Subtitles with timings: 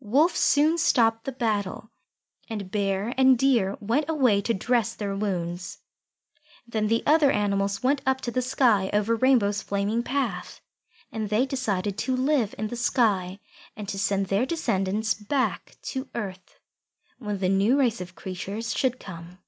[0.00, 1.92] Wolf soon stopped the battle,
[2.50, 5.78] and Bear and Deer went away to dress their wounds.
[6.66, 10.60] Then the other animals went up to the sky over Rainbow's flaming path.
[11.12, 13.38] And they decided to live in the sky
[13.76, 16.58] and to send their descendants back to earth
[17.20, 19.38] when the new race of creatures should come.